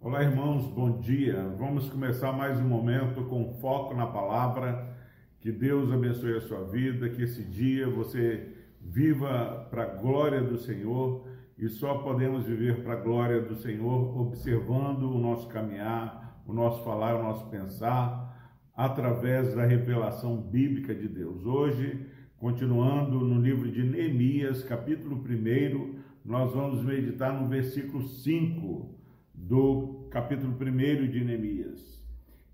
Olá, 0.00 0.22
irmãos, 0.22 0.66
bom 0.68 1.00
dia. 1.00 1.52
Vamos 1.58 1.90
começar 1.90 2.30
mais 2.32 2.60
um 2.60 2.68
momento 2.68 3.24
com 3.24 3.52
foco 3.54 3.92
na 3.94 4.06
palavra. 4.06 4.96
Que 5.40 5.50
Deus 5.50 5.92
abençoe 5.92 6.36
a 6.36 6.40
sua 6.40 6.62
vida, 6.64 7.08
que 7.08 7.22
esse 7.22 7.42
dia 7.42 7.90
você 7.90 8.54
viva 8.80 9.66
para 9.68 9.82
a 9.82 9.96
glória 9.96 10.40
do 10.40 10.58
Senhor 10.58 11.26
e 11.58 11.68
só 11.68 11.98
podemos 11.98 12.44
viver 12.44 12.84
para 12.84 12.92
a 12.92 13.00
glória 13.00 13.40
do 13.40 13.56
Senhor 13.56 14.16
observando 14.20 15.10
o 15.10 15.18
nosso 15.18 15.48
caminhar, 15.48 16.40
o 16.46 16.52
nosso 16.52 16.84
falar, 16.84 17.16
o 17.16 17.22
nosso 17.24 17.46
pensar 17.50 18.62
através 18.76 19.54
da 19.56 19.64
revelação 19.64 20.36
bíblica 20.36 20.94
de 20.94 21.08
Deus. 21.08 21.44
Hoje, 21.44 22.06
continuando 22.38 23.20
no 23.20 23.40
livro 23.40 23.70
de 23.70 23.82
Neemias, 23.82 24.62
capítulo 24.62 25.16
1, 25.16 25.98
nós 26.24 26.52
vamos 26.52 26.84
meditar 26.84 27.40
no 27.40 27.48
versículo 27.48 28.02
5 28.02 28.94
do 29.32 30.06
capítulo 30.10 30.52
1 30.52 31.10
de 31.10 31.24
Neemias. 31.24 32.04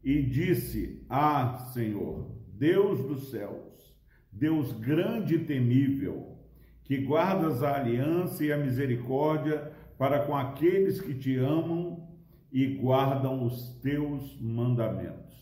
E 0.05 0.23
disse: 0.23 1.05
Ah, 1.09 1.57
Senhor, 1.73 2.31
Deus 2.55 3.01
dos 3.05 3.31
céus, 3.31 3.97
Deus 4.31 4.73
grande 4.73 5.35
e 5.35 5.45
temível, 5.45 6.39
que 6.85 6.99
guardas 6.99 7.63
a 7.63 7.77
aliança 7.77 8.45
e 8.45 8.53
a 8.53 8.59
misericórdia 8.59 9.73
para 9.99 10.21
com 10.21 10.37
aqueles 10.37 11.01
que 11.01 11.15
te 11.15 11.37
amam 11.37 12.09
e 12.53 12.67
guardam 12.77 13.45
os 13.45 13.75
teus 13.81 14.39
mandamentos. 14.41 15.33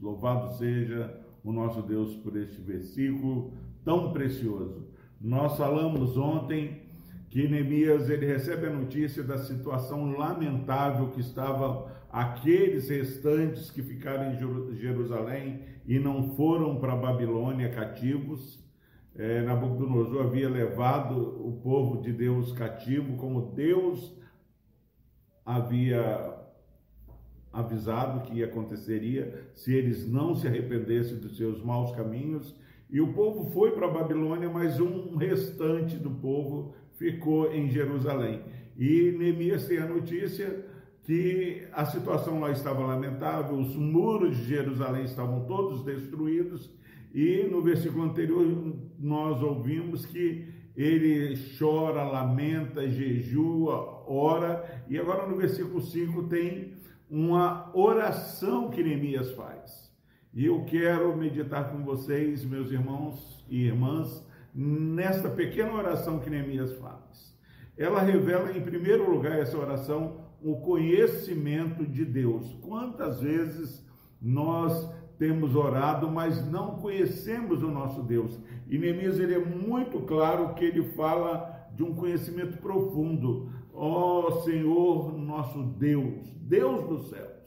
Louvado 0.00 0.56
seja 0.56 1.18
o 1.42 1.52
nosso 1.52 1.82
Deus 1.82 2.14
por 2.16 2.36
este 2.36 2.60
versículo 2.60 3.52
tão 3.84 4.12
precioso. 4.12 4.88
Nós 5.20 5.56
falamos 5.56 6.16
ontem 6.16 6.82
que 7.28 7.46
Neemias 7.46 8.10
ele 8.10 8.26
recebe 8.26 8.66
a 8.66 8.70
notícia 8.70 9.22
da 9.22 9.38
situação 9.38 10.12
lamentável 10.12 11.08
que 11.10 11.20
estavam 11.20 11.88
aqueles 12.10 12.88
restantes 12.88 13.70
que 13.70 13.82
ficaram 13.82 14.32
em 14.32 14.76
Jerusalém 14.76 15.62
e 15.86 15.98
não 15.98 16.34
foram 16.34 16.76
para 16.76 16.96
Babilônia 16.96 17.70
cativos. 17.70 18.58
É, 19.14 19.42
Nabucodonosor 19.42 20.26
havia 20.26 20.48
levado 20.48 21.14
o 21.46 21.60
povo 21.62 22.02
de 22.02 22.12
Deus 22.12 22.52
cativo, 22.52 23.16
como 23.16 23.52
Deus 23.54 24.16
havia 25.44 26.36
avisado 27.52 28.20
que 28.22 28.42
aconteceria 28.42 29.50
se 29.54 29.74
eles 29.74 30.08
não 30.08 30.34
se 30.34 30.46
arrependessem 30.46 31.18
dos 31.18 31.36
seus 31.36 31.62
maus 31.62 31.92
caminhos. 31.92 32.54
E 32.92 33.00
o 33.00 33.12
povo 33.12 33.50
foi 33.52 33.70
para 33.72 33.86
a 33.86 33.90
Babilônia, 33.90 34.48
mas 34.48 34.80
um 34.80 35.16
restante 35.16 35.96
do 35.96 36.10
povo 36.10 36.74
ficou 36.98 37.52
em 37.52 37.68
Jerusalém. 37.70 38.42
E 38.76 39.12
Neemias 39.12 39.66
tem 39.66 39.78
a 39.78 39.86
notícia 39.86 40.66
que 41.04 41.66
a 41.72 41.84
situação 41.84 42.40
lá 42.40 42.50
estava 42.50 42.84
lamentável, 42.86 43.56
os 43.56 43.74
muros 43.74 44.36
de 44.36 44.44
Jerusalém 44.44 45.04
estavam 45.04 45.44
todos 45.44 45.84
destruídos, 45.84 46.70
e 47.14 47.48
no 47.50 47.62
versículo 47.62 48.04
anterior 48.04 48.46
nós 48.98 49.42
ouvimos 49.42 50.06
que 50.06 50.46
ele 50.76 51.36
chora, 51.58 52.04
lamenta, 52.04 52.88
jejua, 52.88 54.04
ora, 54.06 54.84
e 54.88 54.98
agora 54.98 55.26
no 55.26 55.36
versículo 55.36 55.80
5 55.80 56.24
tem 56.24 56.74
uma 57.10 57.70
oração 57.74 58.70
que 58.70 58.82
Neemias 58.82 59.32
faz. 59.32 59.89
E 60.32 60.46
eu 60.46 60.64
quero 60.64 61.16
meditar 61.16 61.72
com 61.72 61.82
vocês, 61.82 62.44
meus 62.44 62.70
irmãos 62.70 63.44
e 63.48 63.64
irmãs, 63.64 64.24
nesta 64.54 65.28
pequena 65.28 65.72
oração 65.72 66.20
que 66.20 66.30
Neemias 66.30 66.72
faz. 66.74 67.36
Ela 67.76 68.00
revela, 68.00 68.56
em 68.56 68.60
primeiro 68.60 69.10
lugar, 69.10 69.40
essa 69.40 69.58
oração, 69.58 70.20
o 70.40 70.60
conhecimento 70.60 71.84
de 71.84 72.04
Deus. 72.04 72.54
Quantas 72.62 73.20
vezes 73.20 73.84
nós 74.22 74.88
temos 75.18 75.56
orado, 75.56 76.08
mas 76.08 76.48
não 76.48 76.76
conhecemos 76.76 77.64
o 77.64 77.68
nosso 77.68 78.00
Deus? 78.04 78.38
E 78.68 78.78
Neemias 78.78 79.18
ele 79.18 79.34
é 79.34 79.44
muito 79.44 79.98
claro 80.02 80.54
que 80.54 80.64
ele 80.64 80.92
fala 80.92 81.68
de 81.74 81.82
um 81.82 81.92
conhecimento 81.92 82.56
profundo. 82.58 83.50
Ó 83.74 84.28
oh, 84.28 84.42
Senhor, 84.42 85.18
nosso 85.18 85.60
Deus, 85.60 86.30
Deus 86.40 86.86
dos 86.88 87.10
céus. 87.10 87.39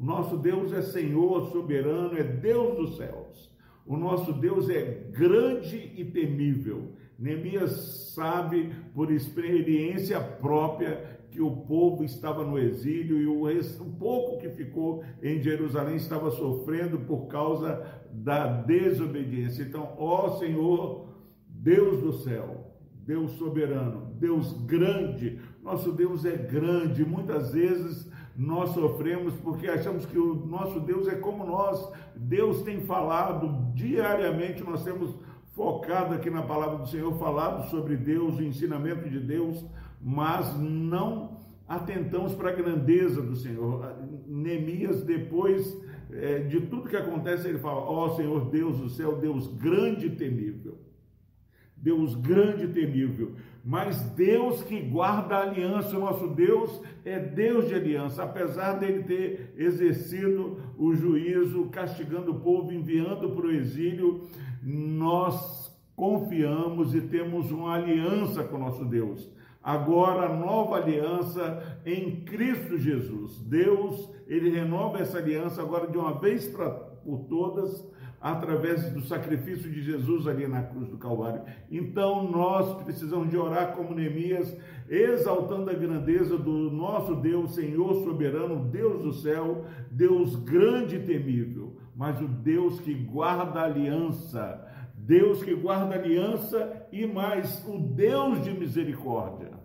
O 0.00 0.04
nosso 0.04 0.38
Deus 0.38 0.72
é 0.72 0.80
Senhor, 0.80 1.50
soberano, 1.52 2.16
é 2.16 2.22
Deus 2.22 2.76
dos 2.76 2.96
céus. 2.96 3.54
O 3.86 3.98
nosso 3.98 4.32
Deus 4.32 4.70
é 4.70 4.82
grande 5.10 5.92
e 5.94 6.04
temível. 6.06 6.92
Neemias 7.18 8.12
sabe 8.14 8.72
por 8.94 9.12
experiência 9.12 10.18
própria 10.18 11.20
que 11.30 11.40
o 11.42 11.50
povo 11.50 12.02
estava 12.02 12.44
no 12.44 12.58
exílio 12.58 13.18
e 13.18 13.26
o, 13.26 13.90
pouco 13.98 14.38
que 14.38 14.48
ficou 14.48 15.04
em 15.22 15.42
Jerusalém 15.42 15.96
estava 15.96 16.30
sofrendo 16.30 17.00
por 17.00 17.26
causa 17.26 17.84
da 18.10 18.46
desobediência. 18.46 19.62
Então, 19.64 19.94
ó 19.98 20.38
Senhor, 20.38 21.08
Deus 21.46 22.00
do 22.00 22.12
céu, 22.14 22.74
Deus 23.04 23.32
soberano, 23.32 24.14
Deus 24.18 24.52
grande. 24.64 25.38
Nosso 25.62 25.92
Deus 25.92 26.24
é 26.24 26.36
grande. 26.36 27.04
Muitas 27.04 27.52
vezes 27.52 28.10
nós 28.36 28.70
sofremos 28.70 29.34
porque 29.34 29.68
achamos 29.68 30.06
que 30.06 30.18
o 30.18 30.34
nosso 30.46 30.80
Deus 30.80 31.08
é 31.08 31.14
como 31.16 31.44
nós. 31.44 31.90
Deus 32.16 32.62
tem 32.62 32.80
falado 32.82 33.72
diariamente, 33.74 34.62
nós 34.62 34.84
temos 34.84 35.14
focado 35.52 36.14
aqui 36.14 36.30
na 36.30 36.42
palavra 36.42 36.78
do 36.78 36.88
Senhor, 36.88 37.12
falado 37.18 37.68
sobre 37.70 37.96
Deus, 37.96 38.38
o 38.38 38.42
ensinamento 38.42 39.08
de 39.08 39.18
Deus, 39.18 39.64
mas 40.00 40.58
não 40.58 41.40
atentamos 41.68 42.34
para 42.34 42.50
a 42.50 42.54
grandeza 42.54 43.20
do 43.20 43.36
Senhor. 43.36 43.94
Neemias, 44.26 45.02
depois 45.02 45.76
é, 46.12 46.40
de 46.40 46.62
tudo 46.62 46.88
que 46.88 46.96
acontece, 46.96 47.48
ele 47.48 47.58
fala: 47.58 47.80
Ó 47.80 48.06
oh, 48.06 48.16
Senhor 48.16 48.50
Deus 48.50 48.78
do 48.78 48.88
céu, 48.88 49.16
Deus 49.16 49.46
grande 49.46 50.06
e 50.06 50.10
temível. 50.10 50.78
Deus 51.76 52.14
grande 52.14 52.64
e 52.64 52.68
temível, 52.68 53.32
mas 53.64 54.00
Deus 54.12 54.62
que 54.62 54.80
guarda 54.80 55.36
a 55.36 55.42
aliança, 55.42 55.96
o 55.96 56.00
nosso 56.00 56.28
Deus 56.28 56.80
é 57.04 57.18
Deus 57.18 57.68
de 57.68 57.74
aliança, 57.74 58.22
apesar 58.22 58.78
dele 58.78 59.02
ter 59.02 59.54
exercido 59.56 60.58
o 60.78 60.94
juízo, 60.94 61.68
castigando 61.70 62.32
o 62.32 62.40
povo, 62.40 62.72
enviando 62.72 63.30
para 63.30 63.46
o 63.46 63.52
exílio, 63.52 64.22
nós 64.62 65.70
confiamos 65.94 66.94
e 66.94 67.02
temos 67.02 67.50
uma 67.50 67.74
aliança 67.74 68.42
com 68.44 68.56
o 68.56 68.60
nosso 68.60 68.84
Deus. 68.86 69.30
Agora, 69.62 70.34
nova 70.34 70.76
aliança 70.76 71.80
em 71.84 72.24
Cristo 72.24 72.78
Jesus. 72.78 73.38
Deus, 73.40 74.10
ele 74.26 74.48
renova 74.48 74.98
essa 75.00 75.18
aliança 75.18 75.60
agora 75.60 75.86
de 75.86 75.98
uma 75.98 76.18
vez 76.18 76.48
pra, 76.48 76.70
por 76.70 77.26
todas 77.28 77.86
através 78.20 78.92
do 78.92 79.00
sacrifício 79.00 79.70
de 79.70 79.82
Jesus 79.82 80.26
ali 80.26 80.46
na 80.46 80.62
cruz 80.62 80.88
do 80.88 80.98
Calvário. 80.98 81.42
Então 81.70 82.30
nós 82.30 82.82
precisamos 82.82 83.30
de 83.30 83.36
orar 83.36 83.72
como 83.72 83.94
Neemias, 83.94 84.54
exaltando 84.88 85.70
a 85.70 85.74
grandeza 85.74 86.36
do 86.36 86.70
nosso 86.70 87.16
Deus, 87.16 87.54
Senhor 87.54 88.04
soberano, 88.04 88.68
Deus 88.68 89.02
do 89.02 89.12
céu, 89.12 89.64
Deus 89.90 90.36
grande 90.36 90.96
e 90.96 91.02
temível, 91.02 91.76
mas 91.96 92.20
o 92.20 92.28
Deus 92.28 92.78
que 92.80 92.92
guarda 92.92 93.60
a 93.60 93.64
aliança, 93.64 94.66
Deus 94.94 95.42
que 95.42 95.54
guarda 95.54 95.94
a 95.94 95.98
aliança 95.98 96.86
e 96.92 97.06
mais, 97.06 97.66
o 97.66 97.78
Deus 97.78 98.44
de 98.44 98.50
misericórdia. 98.50 99.58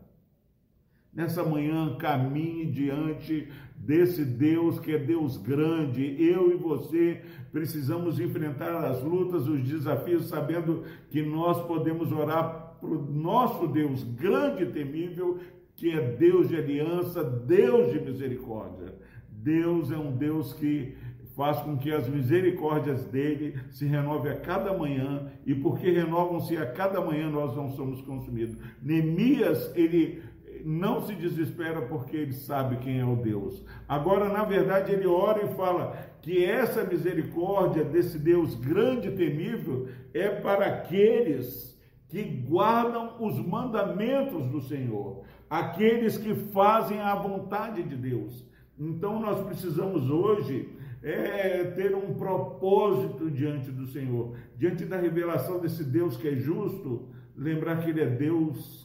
Nessa 1.13 1.43
manhã, 1.43 1.95
caminhe 1.97 2.65
diante 2.65 3.49
desse 3.77 4.25
Deus 4.25 4.79
que 4.79 4.93
é 4.93 4.97
Deus 4.97 5.37
grande. 5.37 6.15
Eu 6.21 6.51
e 6.51 6.55
você 6.55 7.21
precisamos 7.51 8.19
enfrentar 8.19 8.83
as 8.83 9.01
lutas, 9.03 9.47
os 9.47 9.61
desafios, 9.61 10.27
sabendo 10.27 10.83
que 11.09 11.21
nós 11.21 11.65
podemos 11.65 12.11
orar 12.11 12.77
para 12.79 12.89
o 12.89 13.01
nosso 13.01 13.67
Deus 13.67 14.03
grande 14.03 14.63
e 14.63 14.71
temível, 14.71 15.39
que 15.75 15.91
é 15.91 16.01
Deus 16.01 16.49
de 16.49 16.55
aliança, 16.55 17.23
Deus 17.23 17.91
de 17.91 17.99
misericórdia. 17.99 18.93
Deus 19.29 19.91
é 19.91 19.97
um 19.97 20.15
Deus 20.15 20.53
que 20.53 20.95
faz 21.35 21.59
com 21.59 21.77
que 21.77 21.91
as 21.91 22.07
misericórdias 22.07 23.03
dele 23.05 23.55
se 23.69 23.85
renovem 23.85 24.31
a 24.31 24.37
cada 24.37 24.75
manhã, 24.77 25.29
e 25.45 25.53
porque 25.53 25.91
renovam-se 25.91 26.57
a 26.57 26.65
cada 26.65 27.01
manhã, 27.01 27.29
nós 27.29 27.55
não 27.55 27.69
somos 27.71 28.01
consumidos. 28.01 28.57
Neemias, 28.81 29.71
ele 29.75 30.23
não 30.65 31.05
se 31.05 31.13
desespera 31.13 31.79
porque 31.83 32.17
ele 32.17 32.33
sabe 32.33 32.77
quem 32.77 32.99
é 32.99 33.05
o 33.05 33.15
Deus. 33.15 33.63
Agora, 33.87 34.27
na 34.29 34.43
verdade, 34.43 34.91
ele 34.91 35.05
ora 35.05 35.45
e 35.45 35.55
fala 35.55 35.95
que 36.23 36.43
essa 36.43 36.83
misericórdia 36.83 37.83
desse 37.83 38.17
Deus 38.17 38.55
grande 38.55 39.09
e 39.09 39.15
temível 39.15 39.87
é 40.11 40.27
para 40.27 40.65
aqueles 40.65 41.79
que 42.09 42.23
guardam 42.23 43.15
os 43.19 43.37
mandamentos 43.45 44.47
do 44.47 44.59
Senhor, 44.59 45.23
aqueles 45.47 46.17
que 46.17 46.33
fazem 46.33 46.99
a 46.99 47.13
vontade 47.13 47.83
de 47.83 47.95
Deus. 47.95 48.43
Então, 48.79 49.19
nós 49.19 49.45
precisamos 49.45 50.09
hoje 50.09 50.69
é, 51.03 51.63
ter 51.75 51.93
um 51.93 52.15
propósito 52.15 53.29
diante 53.29 53.69
do 53.69 53.85
Senhor, 53.85 54.35
diante 54.57 54.83
da 54.83 54.97
revelação 54.97 55.59
desse 55.59 55.83
Deus 55.83 56.17
que 56.17 56.27
é 56.27 56.35
justo, 56.35 57.07
lembrar 57.37 57.83
que 57.83 57.91
Ele 57.91 58.01
é 58.01 58.09
Deus 58.09 58.84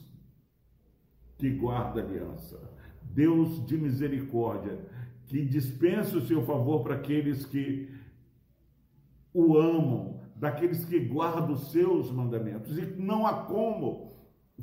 que 1.40 1.50
guarda 1.50 2.00
aliança. 2.00 2.60
Deus 3.02 3.64
de 3.66 3.76
misericórdia, 3.76 4.78
que 5.26 5.44
dispensa 5.44 6.18
o 6.18 6.20
seu 6.20 6.42
favor 6.42 6.82
para 6.82 6.96
aqueles 6.96 7.44
que 7.46 7.88
o 9.32 9.56
amam, 9.56 10.20
daqueles 10.36 10.84
que 10.84 11.00
guardam 11.00 11.54
os 11.54 11.72
seus 11.72 12.10
mandamentos. 12.10 12.76
E 12.78 12.82
não 12.82 13.26
há 13.26 13.44
como 13.44 14.12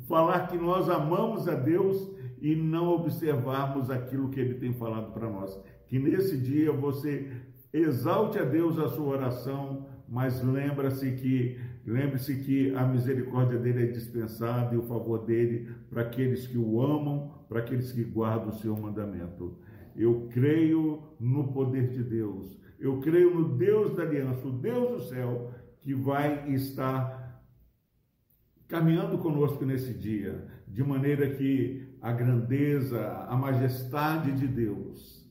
falar 0.06 0.46
que 0.46 0.56
nós 0.56 0.88
amamos 0.88 1.48
a 1.48 1.54
Deus 1.54 2.10
e 2.40 2.54
não 2.54 2.90
observarmos 2.90 3.90
aquilo 3.90 4.30
que 4.30 4.40
ele 4.40 4.54
tem 4.54 4.72
falado 4.72 5.12
para 5.12 5.28
nós. 5.28 5.58
Que 5.88 5.98
nesse 5.98 6.38
dia 6.38 6.72
você 6.72 7.30
exalte 7.72 8.38
a 8.38 8.44
Deus 8.44 8.78
a 8.78 8.88
sua 8.88 9.06
oração, 9.06 9.86
mas 10.08 10.42
lembra-se 10.42 11.12
que 11.12 11.58
lembre-se 11.84 12.36
que 12.42 12.74
a 12.74 12.86
misericórdia 12.86 13.58
dele 13.58 13.84
é 13.84 13.86
dispensada 13.86 14.74
e 14.74 14.78
o 14.78 14.82
favor 14.82 15.26
dele 15.26 15.68
para 15.90 16.02
aqueles 16.02 16.46
que 16.46 16.56
o 16.56 16.80
amam, 16.80 17.44
para 17.48 17.60
aqueles 17.60 17.92
que 17.92 18.02
guardam 18.02 18.48
o 18.48 18.58
seu 18.58 18.76
mandamento. 18.76 19.58
Eu 19.94 20.28
creio 20.32 21.02
no 21.20 21.52
poder 21.52 21.88
de 21.88 22.02
Deus. 22.02 22.58
Eu 22.78 23.00
creio 23.00 23.34
no 23.34 23.56
Deus 23.56 23.94
da 23.94 24.02
aliança, 24.04 24.46
o 24.46 24.52
Deus 24.52 24.90
do 24.90 25.08
céu, 25.08 25.52
que 25.80 25.92
vai 25.92 26.50
estar 26.52 27.42
caminhando 28.68 29.18
conosco 29.18 29.64
nesse 29.64 29.92
dia, 29.94 30.46
de 30.66 30.84
maneira 30.84 31.30
que 31.30 31.88
a 32.00 32.12
grandeza, 32.12 33.26
a 33.28 33.36
majestade 33.36 34.32
de 34.32 34.46
Deus, 34.46 35.26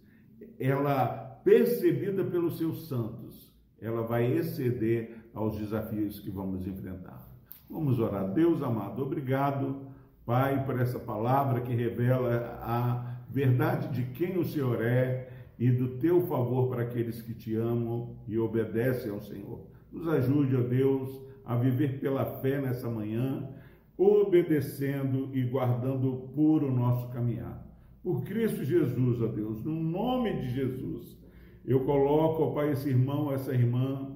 ela 0.59 1.07
percebida 1.43 2.23
pelos 2.25 2.57
seus 2.57 2.87
santos, 2.87 3.55
ela 3.81 4.01
vai 4.01 4.25
exceder 4.37 5.15
aos 5.33 5.57
desafios 5.57 6.19
que 6.19 6.29
vamos 6.29 6.65
enfrentar. 6.65 7.27
Vamos 7.69 7.99
orar. 7.99 8.31
Deus 8.33 8.61
amado, 8.63 9.01
obrigado, 9.03 9.87
Pai, 10.25 10.65
por 10.65 10.79
essa 10.79 10.99
palavra 10.99 11.61
que 11.61 11.73
revela 11.73 12.59
a 12.61 13.17
verdade 13.29 13.89
de 13.89 14.11
quem 14.11 14.37
o 14.37 14.45
Senhor 14.45 14.81
é 14.81 15.29
e 15.59 15.71
do 15.71 15.97
teu 15.97 16.25
favor 16.27 16.69
para 16.69 16.83
aqueles 16.83 17.21
que 17.21 17.33
te 17.33 17.55
amam 17.55 18.15
e 18.27 18.37
obedecem 18.37 19.11
ao 19.11 19.21
Senhor. 19.21 19.65
Nos 19.91 20.07
ajude, 20.07 20.55
ó 20.55 20.61
Deus, 20.61 21.21
a 21.45 21.55
viver 21.55 21.99
pela 21.99 22.25
fé 22.25 22.59
nessa 22.59 22.89
manhã, 22.89 23.49
obedecendo 23.97 25.29
e 25.33 25.43
guardando 25.43 26.29
puro 26.35 26.67
o 26.67 26.75
nosso 26.75 27.09
caminhar. 27.09 27.65
Por 28.03 28.23
Cristo 28.23 28.63
Jesus, 28.63 29.21
ó 29.21 29.27
Deus, 29.27 29.63
no 29.63 29.73
nome 29.73 30.41
de 30.41 30.49
Jesus, 30.49 31.17
eu 31.67 31.83
coloco, 31.83 32.43
ó 32.43 32.51
Pai, 32.51 32.71
esse 32.71 32.87
irmão, 32.87 33.31
essa 33.33 33.53
irmã, 33.53 34.15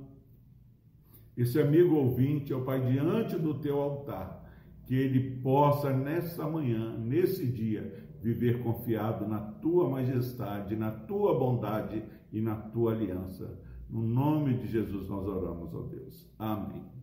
esse 1.35 1.59
amigo 1.59 1.95
ouvinte, 1.95 2.53
ó 2.53 2.61
Pai, 2.61 2.79
diante 2.79 3.37
do 3.37 3.55
teu 3.55 3.77
altar, 3.77 4.49
que 4.85 4.95
ele 4.95 5.41
possa 5.41 5.91
nessa 5.91 6.47
manhã, 6.47 6.97
nesse 6.97 7.45
dia, 7.45 8.07
viver 8.21 8.63
confiado 8.63 9.27
na 9.27 9.39
tua 9.39 9.89
majestade, 9.89 10.77
na 10.77 10.91
tua 10.91 11.37
bondade 11.37 12.03
e 12.31 12.39
na 12.39 12.55
tua 12.55 12.93
aliança. 12.93 13.59
No 13.89 14.01
nome 14.01 14.53
de 14.53 14.67
Jesus 14.67 15.09
nós 15.09 15.27
oramos, 15.27 15.73
ó 15.73 15.81
Deus. 15.81 16.31
Amém. 16.39 17.00